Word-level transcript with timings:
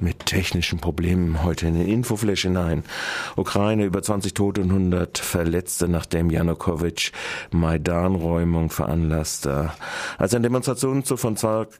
mit 0.00 0.26
technischen 0.26 0.78
Problemen 0.78 1.42
heute 1.42 1.66
in 1.66 1.74
den 1.74 1.88
Infoflash 1.88 2.42
hinein. 2.42 2.84
Ukraine 3.36 3.84
über 3.84 4.02
20 4.02 4.34
Tote 4.34 4.62
und 4.62 4.70
100 4.70 5.18
Verletzte, 5.18 5.88
nachdem 5.88 6.30
Janukowitsch 6.30 7.12
Maidan-Räumung 7.50 8.70
veranlasste. 8.70 9.72
Als 10.18 10.34
ein 10.34 10.42
Demonstrationszug 10.42 11.18
von 11.18 11.36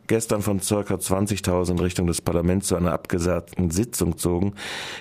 gestern 0.07 0.43
von 0.43 0.61
circa 0.61 0.95
20.000 0.95 1.73
in 1.73 1.79
Richtung 1.79 2.07
des 2.07 2.21
Parlaments 2.21 2.69
zu 2.69 2.77
einer 2.77 2.93
abgesagten 2.93 3.71
Sitzung 3.71 4.19
zogen, 4.19 4.55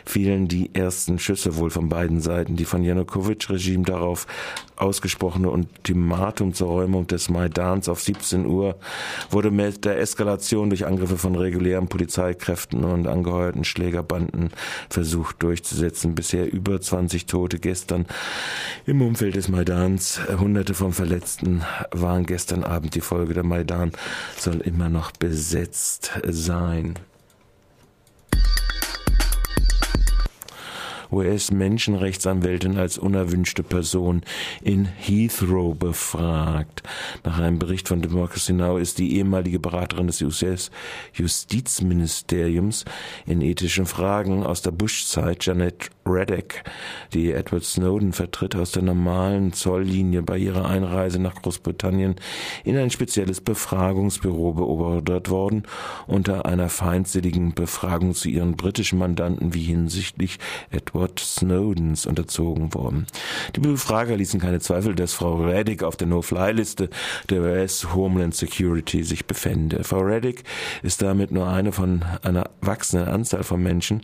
fielen 0.06 0.48
die 0.48 0.74
ersten 0.74 1.20
Schüsse 1.20 1.58
wohl 1.58 1.70
von 1.70 1.90
beiden 1.90 2.22
Seiten. 2.22 2.56
Die 2.56 2.66
von 2.66 2.84
Janukowitsch-Regime 2.84 3.84
darauf 3.84 4.28
ausgesprochene 4.78 5.50
Ultimatum 5.50 6.54
zur 6.54 6.70
Räumung 6.70 7.08
des 7.08 7.30
Maidans 7.30 7.88
auf 7.88 8.02
17 8.02 8.46
Uhr 8.46 8.76
wurde 9.30 9.52
mit 9.52 9.86
der 9.86 10.00
Eskalation 10.00 10.70
durch 10.70 10.86
Angriffe 10.86 11.18
von 11.18 11.36
regulären 11.36 11.88
Polizeikräften 11.88 12.84
und 12.84 13.05
und 13.05 13.12
angeheuerten 13.12 13.64
Schlägerbanden 13.64 14.50
versucht 14.90 15.41
durchzusetzen. 15.44 16.16
Bisher 16.16 16.52
über 16.52 16.80
20 16.82 17.26
Tote 17.26 17.59
gestern 17.59 18.05
im 18.86 19.02
Umfeld 19.02 19.36
des 19.36 19.48
Maidans. 19.48 20.20
Hunderte 20.40 20.73
von 20.73 20.94
Verletzten 20.94 21.64
waren 21.91 22.26
gestern 22.26 22.64
Abend 22.64 22.95
die 22.95 23.02
Folge. 23.02 23.34
Der 23.34 23.44
Maidan 23.44 23.91
soll 24.38 24.58
immer 24.62 24.90
noch 24.90 25.12
besetzt 25.12 26.12
sein. 26.28 26.95
US-Menschenrechtsanwältin 31.12 32.77
als 32.77 32.98
unerwünschte 32.98 33.64
Person 33.64 34.22
in 34.62 34.86
Heathrow 34.86 35.78
befragt. 35.78 36.84
Nach 37.23 37.40
einem 37.40 37.59
Bericht 37.59 37.88
von 37.88 38.02
Democracy 38.02 38.52
Now! 38.54 38.78
ist 38.78 38.98
die 38.98 39.16
ehemalige 39.18 39.59
Beraterin 39.59 40.08
des 40.08 40.22
US-Justizministeriums 40.22 42.86
in 43.26 43.41
ethischen 43.41 43.86
Fragen 43.86 44.45
aus 44.45 44.61
der 44.61 44.72
Bush-Zeit, 44.72 45.45
Janet 45.45 45.89
Reddick, 46.08 46.64
die 47.14 47.31
Edward 47.31 47.64
Snowden 47.64 48.14
vertritt, 48.14 48.56
aus 48.56 48.72
der 48.72 48.83
normalen 48.83 49.53
Zolllinie 49.53 50.23
bei 50.23 50.38
ihrer 50.38 50.67
Einreise 50.67 51.20
nach 51.20 51.36
Großbritannien 51.36 52.16
in 52.64 52.78
ein 52.78 52.89
spezielles 52.89 53.42
Befragungsbüro 53.42 54.53
beobachtet 54.53 55.30
worden, 55.30 55.64
unter 56.08 56.45
einer 56.45 56.70
feindseligen 56.70 57.53
Befragung 57.53 58.14
zu 58.14 58.30
ihren 58.30 58.56
britischen 58.56 59.00
Mandanten 59.00 59.53
wie 59.53 59.64
hinsichtlich 59.64 60.39
Edward 60.72 60.95
Edward 60.96 61.20
Snowdens 61.20 62.06
unterzogen 62.06 62.74
worden. 62.74 63.06
Die 63.56 63.60
Befrager 63.60 64.16
ließen 64.16 64.40
keine 64.40 64.62
Zweifel, 64.62 64.96
dass 64.96 65.14
Frau 65.14 65.44
Reddick 65.44 65.84
auf 65.84 65.98
der 65.98 66.08
No-Fly-Liste 66.08 66.90
der 67.30 67.42
US 67.42 67.94
Homeland 67.94 68.34
Security 68.34 69.04
sich 69.04 69.26
befände. 69.26 69.84
Frau 69.84 70.00
Reddick 70.00 70.46
ist 70.84 71.02
damit 71.02 71.32
nur 71.32 71.48
eine 71.48 71.73
von 71.73 72.06
einer 72.23 72.50
wachsenden 72.62 73.10
Anzahl 73.10 73.44
von 73.44 73.62
Menschen, 73.62 74.04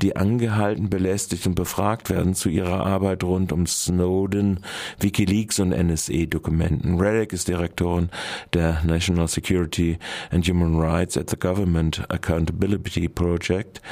die 0.00 0.14
angehalten, 0.14 0.88
belästigt 0.88 1.44
und 1.48 1.56
befragt 1.56 2.08
werden 2.08 2.34
zu 2.34 2.48
ihrer 2.48 2.86
Arbeit 2.86 3.24
rund 3.24 3.50
um 3.50 3.66
Snowden, 3.66 4.60
WikiLeaks 5.00 5.58
und 5.58 5.70
NSA-Dokumenten. 5.70 7.00
Reddick 7.00 7.32
ist 7.32 7.48
Direktorin 7.48 8.10
der 8.52 8.84
National 8.84 9.26
Security 9.26 9.98
and 10.30 10.46
Human 10.46 10.78
Rights 10.80 11.16
at 11.16 11.30
the 11.30 11.36
Government 11.36 12.04
Accountability 12.08 13.08
Project, 13.08 13.82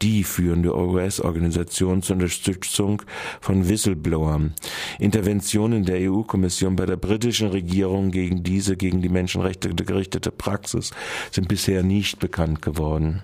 die 0.00 0.24
führende 0.24 0.74
US-Organisation 0.74 1.89
zur 2.02 2.16
Unterstützung 2.16 3.02
von 3.40 3.68
Whistleblowern. 3.68 4.54
Interventionen 4.98 5.84
der 5.84 6.10
EU-Kommission 6.10 6.76
bei 6.76 6.86
der 6.86 6.96
britischen 6.96 7.48
Regierung 7.48 8.10
gegen 8.10 8.42
diese 8.42 8.76
gegen 8.76 9.02
die 9.02 9.08
Menschenrechte 9.08 9.74
gerichtete 9.74 10.30
Praxis 10.30 10.92
sind 11.30 11.48
bisher 11.48 11.82
nicht 11.82 12.18
bekannt 12.20 12.62
geworden. 12.62 13.22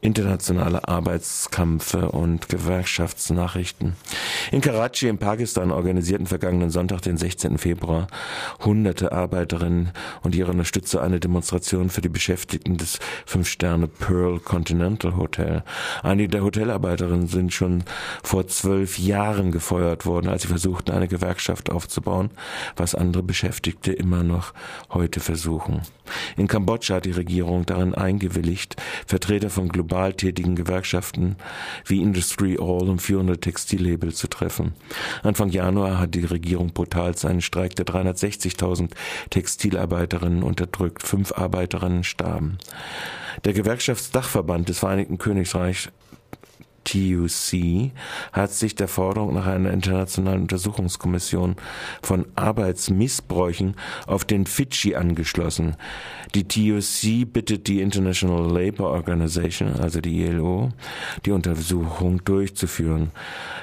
Internationale 0.00 0.88
Arbeitskampfe 0.88 2.10
und 2.10 2.48
Gewerkschaftsnachrichten. 2.48 3.94
In 4.50 4.60
Karachi 4.60 5.08
in 5.08 5.18
Pakistan 5.18 5.70
organisierten 5.70 6.26
vergangenen 6.26 6.70
Sonntag, 6.70 7.02
den 7.02 7.16
16. 7.16 7.58
Februar, 7.58 8.06
hunderte 8.64 9.12
Arbeiterinnen 9.12 9.92
und 10.22 10.34
ihre 10.34 10.50
Unterstützer 10.50 11.02
eine 11.02 11.20
Demonstration 11.20 11.90
für 11.90 12.00
die 12.00 12.08
Beschäftigten 12.08 12.76
des 12.76 12.98
Fünf-Sterne 13.26 13.88
Pearl 13.88 14.40
Continental 14.40 15.16
Hotel. 15.16 15.62
Einige 16.02 16.28
der 16.28 16.44
Hotelarbeiterinnen 16.44 17.28
sind 17.28 17.52
schon 17.52 17.84
vor 18.22 18.46
zwölf 18.46 18.98
Jahren 18.98 19.52
gefeuert 19.52 20.06
worden, 20.06 20.28
als 20.28 20.42
sie 20.42 20.48
versuchten, 20.48 20.92
eine 20.92 21.08
Gewerkschaft 21.08 21.70
aufzubauen, 21.70 22.30
was 22.76 22.94
andere 22.94 23.22
Beschäftigte 23.22 23.92
immer 23.92 24.22
noch 24.22 24.54
heute 24.90 25.20
versuchen. 25.20 25.82
In 26.36 26.46
Kambodscha 26.46 26.96
hat 26.96 27.04
die 27.04 27.10
Regierung 27.10 27.66
darin 27.66 27.94
eingewilligt, 27.94 28.76
Vertreter 29.06 29.50
von 29.50 29.68
global 29.68 30.12
tätigen 30.12 30.56
Gewerkschaften 30.56 31.36
wie 31.86 32.02
Industry 32.02 32.56
All 32.60 32.88
und 32.88 33.00
400 33.00 33.40
Textillabel 33.40 34.12
zu 34.12 34.28
treffen. 34.28 34.72
Anfang 35.22 35.50
Januar 35.50 35.98
hat 35.98 36.14
die 36.14 36.24
Regierung 36.24 36.72
brutal 36.72 37.16
seinen 37.16 37.40
Streik 37.40 37.74
der 37.76 37.86
360.000 37.86 38.90
Textilarbeiterinnen 39.30 40.42
unterdrückt. 40.42 41.02
Fünf 41.02 41.32
Arbeiterinnen 41.32 42.04
starben. 42.04 42.58
Der 43.44 43.52
Gewerkschaftsdachverband 43.52 44.68
des 44.68 44.78
Vereinigten 44.78 45.18
Königreichs 45.18 45.90
TUC 46.84 47.92
hat 48.32 48.52
sich 48.52 48.74
der 48.74 48.88
Forderung 48.88 49.34
nach 49.34 49.46
einer 49.46 49.70
internationalen 49.70 50.42
Untersuchungskommission 50.42 51.56
von 52.02 52.26
Arbeitsmissbräuchen 52.36 53.74
auf 54.06 54.24
den 54.24 54.46
Fidschi 54.46 54.94
angeschlossen. 54.94 55.76
Die 56.34 56.46
TUC 56.46 57.32
bittet 57.32 57.66
die 57.68 57.80
International 57.80 58.50
Labour 58.50 58.90
Organization, 58.90 59.74
also 59.74 60.00
die 60.00 60.22
ILO, 60.22 60.70
die 61.26 61.32
Untersuchung 61.32 62.24
durchzuführen. 62.24 63.10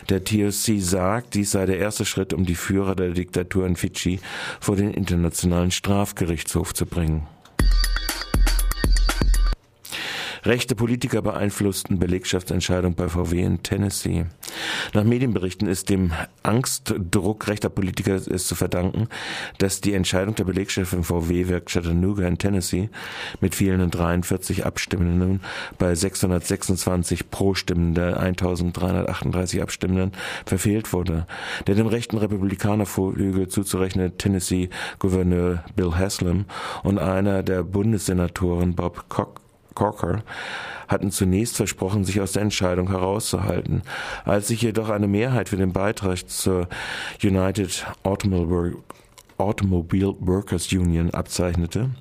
Der 0.09 0.23
TUC 0.23 0.79
sagt, 0.79 1.33
dies 1.33 1.51
sei 1.51 1.65
der 1.65 1.79
erste 1.79 2.05
Schritt, 2.05 2.33
um 2.33 2.45
die 2.45 2.55
Führer 2.55 2.95
der 2.95 3.11
Diktatur 3.11 3.65
in 3.65 3.75
Fidschi 3.75 4.19
vor 4.59 4.75
den 4.75 4.93
Internationalen 4.93 5.71
Strafgerichtshof 5.71 6.73
zu 6.73 6.85
bringen. 6.85 7.27
Rechte 10.47 10.75
Politiker 10.75 11.21
beeinflussten 11.21 11.99
Belegschaftsentscheidung 11.99 12.95
bei 12.95 13.09
VW 13.09 13.41
in 13.41 13.63
Tennessee. 13.63 14.27
Nach 14.93 15.03
Medienberichten 15.03 15.67
ist 15.67 15.89
dem 15.89 16.13
Angstdruck 16.41 17.49
rechter 17.49 17.67
Politiker 17.67 18.15
es 18.15 18.47
zu 18.47 18.55
verdanken, 18.55 19.09
dass 19.57 19.81
die 19.81 19.93
Entscheidung 19.93 20.35
der 20.35 20.45
Belegchefin 20.45 21.03
VW-Werk 21.03 21.65
Chattanooga 21.65 22.25
in 22.25 22.37
Tennessee 22.37 22.89
mit 23.41 23.55
fehlenden 23.55 23.91
43 23.91 24.65
Abstimmenden 24.65 25.41
bei 25.79 25.93
626 25.93 27.29
Pro-Stimmen 27.29 27.93
der 27.93 28.17
1338 28.17 29.61
Abstimmenden 29.61 30.13
verfehlt 30.45 30.93
wurde. 30.93 31.27
Der 31.67 31.75
dem 31.75 31.87
rechten 31.87 32.17
Republikanerflügel 32.17 33.49
zuzurechnen 33.49 34.17
Tennessee-Gouverneur 34.17 35.65
Bill 35.75 35.95
Haslam 35.95 36.45
und 36.83 36.99
einer 36.99 37.43
der 37.43 37.63
Bundessenatoren 37.63 38.75
Bob 38.75 39.09
Cox 39.09 39.46
Corker 39.77 40.23
hatten 40.87 41.11
zunächst 41.11 41.55
versprochen, 41.55 42.03
sich 42.03 42.19
aus 42.19 42.31
der 42.31 42.41
Entscheidung 42.41 42.89
herauszuhalten. 42.89 43.83
Als 44.25 44.47
sich 44.47 44.61
jedoch 44.63 44.89
eine 44.89 45.07
Mehrheit 45.07 45.49
für 45.49 45.57
den 45.57 45.71
Beitrag 45.71 46.27
zur 46.29 46.67
United 47.21 47.85
Automobile 48.03 48.77
Automobile 49.37 50.15
Workers 50.19 50.71
Union 50.71 51.11
abzeichnete, 51.11 51.91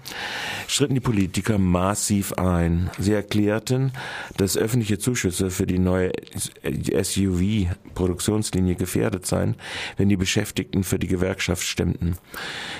schritten 0.67 0.95
die 0.95 1.01
Politiker 1.01 1.59
massiv 1.59 2.33
ein. 2.35 2.91
Sie 2.99 3.13
erklärten, 3.13 3.93
dass 4.37 4.57
öffentliche 4.57 4.99
Zuschüsse 4.99 5.51
für 5.51 5.67
die 5.67 5.79
neue 5.79 6.13
SUV-Produktionslinie 6.65 8.75
gefährdet 8.75 9.27
seien, 9.27 9.57
wenn 9.97 10.09
die 10.09 10.17
Beschäftigten 10.17 10.85
für 10.85 10.99
die 10.99 11.09
Gewerkschaft 11.09 11.63
stimmten. 11.63 12.17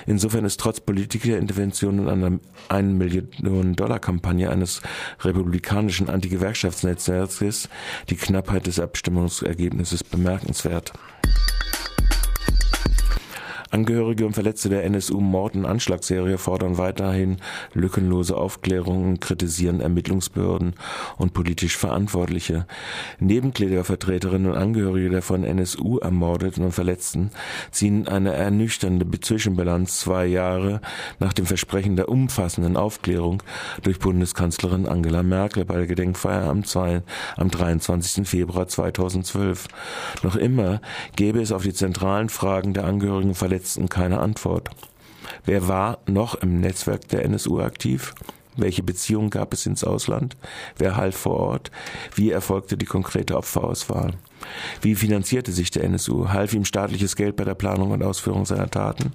Insofern 0.05 0.45
ist 0.45 0.59
trotz 0.59 0.79
Politikerinterventionen 0.79 2.01
und 2.01 2.09
einer 2.09 2.39
1 2.69 2.93
Million 2.93 3.75
Dollar 3.75 3.99
Kampagne 3.99 4.49
eines 4.49 4.81
republikanischen 5.19 6.09
Anti-Gewerkschaftsnetzwerkes 6.09 7.69
die 8.09 8.15
Knappheit 8.15 8.67
des 8.67 8.79
Abstimmungsergebnisses 8.79 10.03
bemerkenswert. 10.03 10.93
Angehörige 13.69 14.25
und 14.25 14.33
Verletzte 14.33 14.69
der 14.69 14.85
NSU-Mord- 14.85 15.55
und 15.55 15.65
Anschlagsserie 15.65 16.37
fordern 16.37 16.77
weiterhin 16.77 17.37
lückenlose 17.73 18.37
Aufklärung 18.37 19.03
und 19.09 19.21
kritisieren 19.21 19.81
Ermittlungsbehörden 19.81 20.75
und 21.17 21.33
politisch 21.33 21.75
Verantwortliche. 21.75 22.65
Nebenklägervertreterinnen 23.19 24.51
und 24.51 24.57
Angehörige 24.57 25.09
der 25.09 25.21
von 25.21 25.43
NSU 25.43 25.97
ermordeten 25.97 26.63
und 26.63 26.71
Verletzten 26.71 27.31
ziehen 27.71 28.07
eine 28.07 28.33
ernüchternde 28.33 29.05
Zwischenbilanz 29.19 29.99
zwei 29.99 30.25
Jahre 30.25 30.79
nach 31.19 31.33
dem 31.33 31.45
Versprechen 31.45 31.97
der 31.97 32.07
umfassenden 32.07 32.77
Aufklärung 32.77 33.43
durch 33.83 33.99
Bundeskanzlerin 33.99 34.87
Angela 34.87 35.23
Merkel 35.23 35.65
bei 35.65 35.75
der 35.75 35.87
Gedenkfeier 35.87 36.49
am, 36.49 36.63
2, 36.63 37.03
am 37.35 37.51
23. 37.51 38.27
Februar 38.27 38.67
2012. 38.67 39.67
Noch 40.23 40.35
immer 40.37 40.79
gäbe 41.15 41.41
es 41.41 41.51
auf 41.51 41.63
die 41.63 41.73
zentralen 41.73 42.29
Fragen 42.29 42.73
der 42.73 42.85
Angehörigen 42.85 43.35
Verletzten 43.35 43.56
keine 43.89 44.19
Antwort. 44.19 44.69
Wer 45.45 45.67
war 45.67 45.99
noch 46.05 46.35
im 46.35 46.59
Netzwerk 46.59 47.07
der 47.09 47.25
NSU 47.25 47.59
aktiv? 47.59 48.13
Welche 48.55 48.83
Beziehungen 48.83 49.29
gab 49.29 49.53
es 49.53 49.65
ins 49.65 49.83
Ausland? 49.83 50.35
Wer 50.77 50.95
half 50.95 51.15
vor 51.15 51.37
Ort? 51.37 51.71
Wie 52.15 52.31
erfolgte 52.31 52.75
die 52.75 52.85
konkrete 52.85 53.37
Opferauswahl? 53.37 54.13
Wie 54.81 54.95
finanzierte 54.95 55.51
sich 55.51 55.71
der 55.71 55.83
NSU? 55.83 56.29
Half 56.29 56.53
ihm 56.53 56.65
staatliches 56.65 57.15
Geld 57.15 57.35
bei 57.35 57.43
der 57.43 57.55
Planung 57.55 57.91
und 57.91 58.03
Ausführung 58.03 58.45
seiner 58.45 58.69
Taten? 58.69 59.13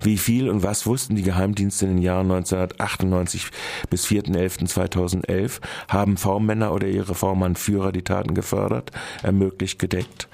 Wie 0.00 0.18
viel 0.18 0.48
und 0.48 0.62
was 0.62 0.86
wussten 0.86 1.16
die 1.16 1.22
Geheimdienste 1.22 1.86
in 1.86 1.96
den 1.96 2.02
Jahren 2.02 2.30
1998 2.30 3.46
bis 3.90 4.06
4.11.2011? 4.06 5.60
Haben 5.88 6.16
V-Männer 6.16 6.72
oder 6.72 6.86
ihre 6.86 7.14
V-Mann-Führer 7.14 7.92
die 7.92 8.02
Taten 8.02 8.34
gefördert, 8.34 8.90
ermöglicht, 9.22 9.78
gedeckt? 9.78 10.28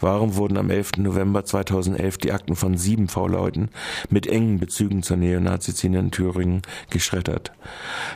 Warum 0.00 0.36
wurden 0.36 0.56
am 0.56 0.70
11. 0.70 0.92
November 0.98 1.44
2011 1.44 2.18
die 2.18 2.32
Akten 2.32 2.56
von 2.56 2.76
sieben 2.76 3.08
V-Leuten 3.08 3.70
mit 4.10 4.26
engen 4.26 4.58
Bezügen 4.58 5.02
zur 5.02 5.16
Neonazi-Szene 5.16 5.98
in 5.98 6.10
Thüringen 6.10 6.62
geschreddert? 6.90 7.52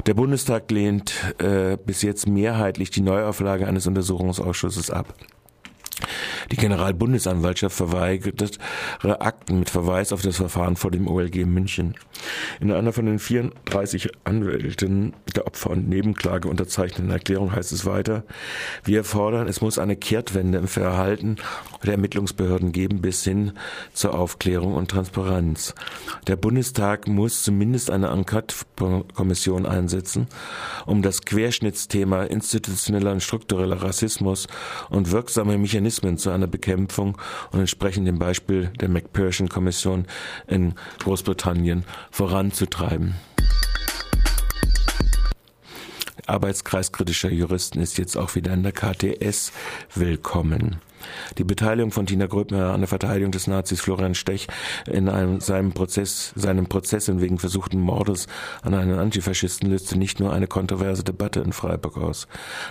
Der 0.06 0.14
Bundestag 0.14 0.70
lehnt 0.70 1.14
äh, 1.38 1.76
bis 1.76 2.02
jetzt 2.02 2.26
mehrheitlich 2.28 2.90
die 2.90 3.02
Neuauflage 3.02 3.66
eines 3.66 3.86
Untersuchungsausschusses 3.86 4.90
ab. 4.90 5.14
Die 6.50 6.56
Generalbundesanwaltschaft 6.56 7.76
verweigert 7.76 8.58
Akten 9.02 9.58
mit 9.60 9.70
Verweis 9.70 10.12
auf 10.12 10.22
das 10.22 10.36
Verfahren 10.36 10.76
vor 10.76 10.90
dem 10.90 11.08
OLG 11.08 11.46
München. 11.46 11.94
In 12.60 12.70
einer 12.70 12.92
von 12.92 13.06
den 13.06 13.18
34 13.18 14.10
Anwälten 14.24 15.14
der 15.34 15.46
Opfer- 15.46 15.70
und 15.70 15.88
Nebenklage 15.88 16.48
unterzeichneten 16.48 17.10
Erklärung 17.10 17.54
heißt 17.54 17.72
es 17.72 17.86
weiter, 17.86 18.24
wir 18.84 19.04
fordern, 19.04 19.48
es 19.48 19.60
muss 19.60 19.78
eine 19.78 19.96
Kehrtwende 19.96 20.58
im 20.58 20.68
Verhalten 20.68 21.36
der 21.84 21.92
Ermittlungsbehörden 21.92 22.72
geben 22.72 23.00
bis 23.00 23.24
hin 23.24 23.52
zur 23.92 24.18
Aufklärung 24.18 24.74
und 24.74 24.90
Transparenz. 24.90 25.74
Der 26.26 26.36
Bundestag 26.36 27.06
muss 27.06 27.42
zumindest 27.42 27.90
eine 27.90 28.08
Enquete-Kommission 28.08 29.66
einsetzen, 29.66 30.26
um 30.84 31.02
das 31.02 31.22
Querschnittsthema 31.22 32.24
institutioneller 32.24 33.12
und 33.12 33.22
struktureller 33.22 33.82
Rassismus 33.82 34.46
und 34.90 35.10
wirksame 35.12 35.58
Mechanismen 35.58 35.85
zu 36.18 36.30
einer 36.30 36.46
Bekämpfung 36.46 37.18
und 37.52 37.60
entsprechend 37.60 38.06
dem 38.06 38.18
Beispiel 38.18 38.70
der 38.80 38.88
McPherson-Kommission 38.88 40.06
in 40.46 40.74
Großbritannien 40.98 41.84
voranzutreiben. 42.10 43.14
Arbeitskreis 46.26 46.90
kritischer 46.92 47.30
Juristen 47.30 47.80
ist 47.80 47.98
jetzt 47.98 48.16
auch 48.16 48.34
wieder 48.34 48.52
in 48.52 48.62
der 48.62 48.72
KTS 48.72 49.52
willkommen. 49.94 50.80
Die 51.38 51.44
Beteiligung 51.44 51.90
von 51.90 52.06
Tina 52.06 52.26
Gröbner 52.26 52.72
an 52.72 52.80
der 52.80 52.88
Verteidigung 52.88 53.32
des 53.32 53.46
Nazis 53.46 53.80
Florian 53.80 54.14
Stech 54.14 54.46
in 54.90 55.08
einem, 55.08 55.40
seinem 55.40 55.72
Prozess, 55.72 56.32
seinem 56.34 56.66
Prozess 56.66 57.06
wegen 57.06 57.38
versuchten 57.38 57.80
Mordes 57.80 58.26
an 58.62 58.74
einen 58.74 58.98
Antifaschisten 58.98 59.70
löste 59.70 59.98
nicht 59.98 60.20
nur 60.20 60.32
eine 60.32 60.46
kontroverse 60.46 61.04
Debatte 61.04 61.40
in 61.40 61.52
Freiburg 61.52 61.98
aus. 61.98 62.26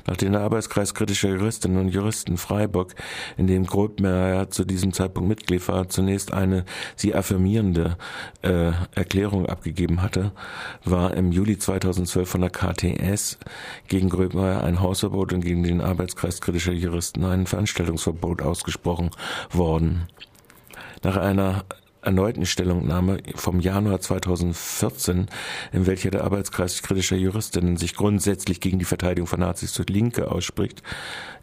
Nachdem 0.07 0.33
der 0.33 0.41
Arbeitskreis 0.41 0.93
kritischer 0.93 1.29
Juristinnen 1.29 1.77
und 1.77 1.89
Juristen 1.89 2.37
Freiburg, 2.37 2.95
in 3.37 3.47
dem 3.47 3.65
Gröbner 3.65 4.49
zu 4.49 4.65
diesem 4.65 4.93
Zeitpunkt 4.93 5.29
Mitglied 5.29 5.67
war, 5.67 5.87
zunächst 5.89 6.33
eine 6.33 6.65
sie 6.95 7.15
affirmierende 7.15 7.97
äh, 8.41 8.71
Erklärung 8.93 9.45
abgegeben 9.45 10.01
hatte, 10.01 10.31
war 10.83 11.13
im 11.13 11.31
Juli 11.31 11.57
2012 11.57 12.29
von 12.29 12.41
der 12.41 12.49
KTS 12.49 13.37
gegen 13.87 14.09
Gröbner 14.09 14.63
ein 14.63 14.81
Hausverbot 14.81 15.33
und 15.33 15.41
gegen 15.41 15.63
den 15.63 15.81
Arbeitskreis 15.81 16.41
kritischer 16.41 16.73
Juristen 16.73 17.23
ein 17.23 17.45
Veranstaltungsverbot 17.45 18.24
Verbot 18.25 18.41
ausgesprochen 18.41 19.11
worden. 19.51 20.07
Nach 21.03 21.17
einer 21.17 21.65
erneuten 22.01 22.45
Stellungnahme 22.45 23.19
vom 23.35 23.59
Januar 23.59 23.99
2014, 23.99 25.27
in 25.71 25.85
welcher 25.87 26.11
der 26.11 26.23
Arbeitskreis 26.23 26.81
kritischer 26.81 27.15
Juristinnen 27.15 27.77
sich 27.77 27.95
grundsätzlich 27.95 28.61
gegen 28.61 28.79
die 28.79 28.85
Verteidigung 28.85 29.27
von 29.27 29.39
Nazis 29.39 29.73
durch 29.73 29.89
Linke 29.89 30.31
ausspricht, 30.31 30.81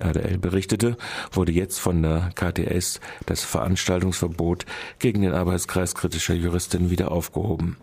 RDL 0.01 0.39
berichtete, 0.39 0.97
wurde 1.33 1.53
jetzt 1.53 1.79
von 1.79 2.03
der 2.03 2.31
KTS 2.35 3.01
das 3.27 3.45
Veranstaltungsverbot 3.45 4.67
gegen 4.99 5.23
den 5.23 5.35
Arbeitskreis 5.35 5.95
kritischer 5.95 6.35
Juristinnen 6.35 6.91
wieder 6.91 7.11
aufgehoben. 7.13 7.77